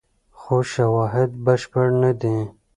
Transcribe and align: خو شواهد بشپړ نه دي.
خو 0.39 0.55
شواهد 0.71 1.29
بشپړ 1.45 1.87
نه 2.03 2.11
دي. 2.21 2.37